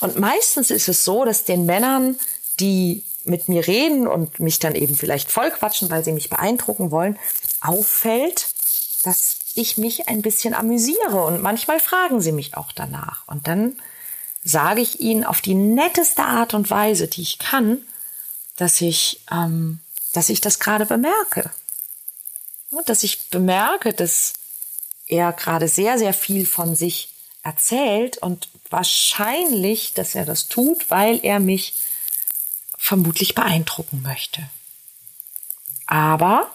Und 0.00 0.18
meistens 0.18 0.70
ist 0.70 0.88
es 0.88 1.04
so, 1.04 1.24
dass 1.24 1.44
den 1.44 1.66
Männern, 1.66 2.18
die 2.60 3.02
mit 3.24 3.48
mir 3.48 3.66
reden 3.66 4.06
und 4.06 4.40
mich 4.40 4.58
dann 4.58 4.74
eben 4.74 4.96
vielleicht 4.96 5.30
vollquatschen, 5.30 5.90
weil 5.90 6.04
sie 6.04 6.12
mich 6.12 6.30
beeindrucken 6.30 6.90
wollen, 6.90 7.18
auffällt, 7.60 8.48
dass 9.04 9.36
ich 9.54 9.76
mich 9.76 10.08
ein 10.08 10.22
bisschen 10.22 10.54
amüsiere. 10.54 11.24
Und 11.24 11.42
manchmal 11.42 11.80
fragen 11.80 12.20
sie 12.20 12.32
mich 12.32 12.56
auch 12.56 12.72
danach. 12.72 13.26
Und 13.26 13.46
dann 13.48 13.76
sage 14.44 14.80
ich 14.80 15.00
ihnen 15.00 15.24
auf 15.24 15.40
die 15.40 15.54
netteste 15.54 16.22
Art 16.22 16.54
und 16.54 16.70
Weise, 16.70 17.08
die 17.08 17.22
ich 17.22 17.38
kann, 17.38 17.82
dass 18.58 18.80
ich, 18.80 19.20
ähm, 19.30 19.80
dass 20.12 20.28
ich 20.28 20.42
das 20.42 20.58
gerade 20.58 20.84
bemerke. 20.84 21.50
Und 22.70 22.88
dass 22.90 23.02
ich 23.02 23.30
bemerke, 23.30 23.94
dass 23.94 24.34
er 25.06 25.32
gerade 25.32 25.68
sehr, 25.68 25.96
sehr 25.98 26.12
viel 26.12 26.44
von 26.44 26.76
sich 26.76 27.08
erzählt 27.42 28.18
und 28.18 28.48
wahrscheinlich, 28.68 29.94
dass 29.94 30.14
er 30.14 30.26
das 30.26 30.48
tut, 30.48 30.90
weil 30.90 31.24
er 31.24 31.40
mich 31.40 31.74
vermutlich 32.76 33.34
beeindrucken 33.34 34.02
möchte. 34.02 34.42
Aber 35.86 36.50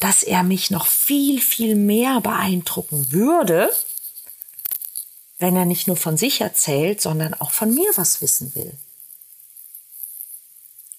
dass 0.00 0.24
er 0.24 0.42
mich 0.42 0.70
noch 0.70 0.86
viel, 0.86 1.40
viel 1.40 1.76
mehr 1.76 2.20
beeindrucken 2.20 3.12
würde, 3.12 3.70
wenn 5.38 5.56
er 5.56 5.66
nicht 5.66 5.86
nur 5.86 5.96
von 5.96 6.16
sich 6.16 6.40
erzählt, 6.40 7.00
sondern 7.00 7.34
auch 7.34 7.50
von 7.52 7.72
mir 7.72 7.90
was 7.96 8.20
wissen 8.20 8.54
will. 8.54 8.72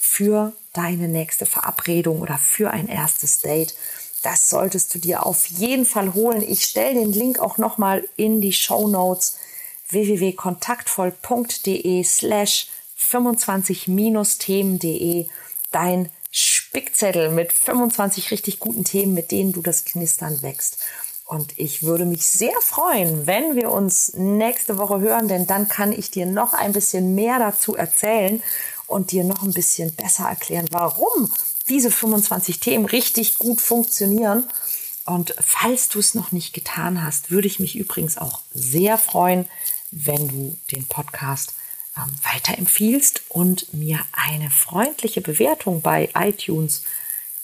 für 0.00 0.52
deine 0.72 1.08
nächste 1.08 1.46
Verabredung 1.46 2.20
oder 2.20 2.38
für 2.38 2.70
ein 2.70 2.86
erstes 2.88 3.40
Date. 3.40 3.74
Das 4.22 4.48
solltest 4.48 4.94
du 4.94 4.98
dir 4.98 5.26
auf 5.26 5.46
jeden 5.46 5.84
Fall 5.84 6.14
holen. 6.14 6.44
Ich 6.46 6.64
stelle 6.64 6.94
den 6.94 7.12
Link 7.12 7.40
auch 7.40 7.58
nochmal 7.58 8.08
in 8.16 8.40
die 8.40 8.52
Show 8.52 8.86
Notes 8.86 9.38
www.kontaktvoll.de 9.88 12.04
slash 12.04 12.68
25-themen.de 13.10 15.26
dein 15.70 16.10
Spickzettel 16.30 17.30
mit 17.30 17.52
25 17.52 18.30
richtig 18.30 18.58
guten 18.58 18.84
Themen, 18.84 19.14
mit 19.14 19.30
denen 19.30 19.52
du 19.52 19.62
das 19.62 19.84
Knistern 19.84 20.42
wächst. 20.42 20.78
Und 21.26 21.58
ich 21.58 21.82
würde 21.82 22.04
mich 22.04 22.26
sehr 22.26 22.54
freuen, 22.60 23.26
wenn 23.26 23.56
wir 23.56 23.70
uns 23.70 24.12
nächste 24.14 24.78
Woche 24.78 25.00
hören, 25.00 25.28
denn 25.28 25.46
dann 25.46 25.68
kann 25.68 25.92
ich 25.92 26.10
dir 26.10 26.26
noch 26.26 26.52
ein 26.52 26.72
bisschen 26.72 27.14
mehr 27.14 27.38
dazu 27.38 27.74
erzählen 27.74 28.42
und 28.86 29.12
dir 29.12 29.24
noch 29.24 29.42
ein 29.42 29.52
bisschen 29.52 29.94
besser 29.94 30.28
erklären, 30.28 30.66
warum 30.70 31.32
diese 31.68 31.90
25 31.90 32.60
Themen 32.60 32.84
richtig 32.84 33.38
gut 33.38 33.60
funktionieren. 33.60 34.44
Und 35.04 35.34
falls 35.40 35.88
du 35.88 35.98
es 35.98 36.14
noch 36.14 36.32
nicht 36.32 36.52
getan 36.52 37.02
hast, 37.02 37.30
würde 37.30 37.48
ich 37.48 37.60
mich 37.60 37.76
übrigens 37.76 38.18
auch 38.18 38.40
sehr 38.52 38.98
freuen, 38.98 39.48
wenn 39.90 40.28
du 40.28 40.56
den 40.70 40.86
Podcast 40.86 41.54
ähm, 41.96 42.14
weiterempfiehlst 42.32 43.22
und 43.28 43.72
mir 43.74 44.00
eine 44.12 44.50
freundliche 44.50 45.20
Bewertung 45.20 45.82
bei 45.82 46.10
iTunes 46.14 46.82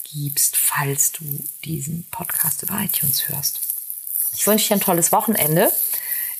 gibst, 0.04 0.56
falls 0.56 1.12
du 1.12 1.24
diesen 1.64 2.04
Podcast 2.10 2.62
über 2.62 2.80
iTunes 2.80 3.28
hörst. 3.28 3.60
Ich 4.34 4.46
wünsche 4.46 4.68
dir 4.68 4.74
ein 4.74 4.80
tolles 4.80 5.12
Wochenende. 5.12 5.70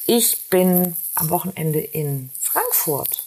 Ich 0.07 0.49
bin 0.49 0.97
am 1.15 1.31
Wochenende 1.31 1.81
in 1.81 2.31
Frankfurt 2.39 3.25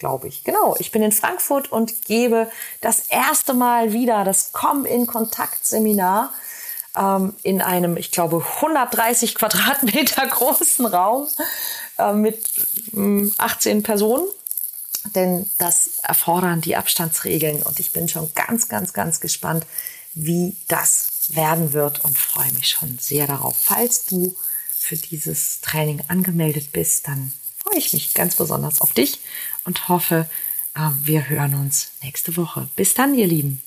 glaube 0.00 0.26
ich. 0.26 0.42
Genau, 0.42 0.74
ich 0.80 0.90
bin 0.90 1.02
in 1.02 1.12
Frankfurt 1.12 1.70
und 1.70 2.04
gebe 2.06 2.50
das 2.80 3.06
erste 3.10 3.54
Mal 3.54 3.92
wieder 3.92 4.24
das 4.24 4.50
Komm 4.50 4.84
in 4.84 5.06
Kontakt 5.06 5.64
Seminar 5.64 6.32
ähm, 6.96 7.34
in 7.42 7.60
einem, 7.60 7.96
ich 7.96 8.10
glaube, 8.10 8.44
130 8.56 9.34
Quadratmeter 9.34 10.26
großen 10.30 10.86
Raum 10.86 11.28
äh, 11.98 12.12
mit 12.12 12.44
äh, 12.94 13.30
18 13.38 13.82
Personen. 13.82 14.26
Denn 15.14 15.48
das 15.58 16.00
erfordern 16.02 16.60
die 16.60 16.76
Abstandsregeln 16.76 17.62
und 17.62 17.80
ich 17.80 17.92
bin 17.92 18.08
schon 18.08 18.30
ganz, 18.34 18.68
ganz, 18.68 18.92
ganz 18.92 19.20
gespannt, 19.20 19.64
wie 20.12 20.56
das 20.68 21.08
werden 21.28 21.72
wird 21.72 22.04
und 22.04 22.18
freue 22.18 22.52
mich 22.52 22.68
schon 22.68 22.98
sehr 22.98 23.26
darauf. 23.26 23.56
Falls 23.58 24.04
du 24.04 24.36
für 24.76 24.96
dieses 24.96 25.60
Training 25.62 26.02
angemeldet 26.08 26.72
bist, 26.72 27.08
dann 27.08 27.32
freue 27.56 27.78
ich 27.78 27.92
mich 27.92 28.12
ganz 28.12 28.34
besonders 28.34 28.80
auf 28.80 28.92
dich 28.92 29.20
und 29.64 29.88
hoffe, 29.88 30.28
äh, 30.74 30.90
wir 31.02 31.28
hören 31.28 31.54
uns 31.54 31.92
nächste 32.02 32.36
Woche. 32.36 32.68
Bis 32.76 32.94
dann, 32.94 33.14
ihr 33.14 33.26
Lieben. 33.26 33.62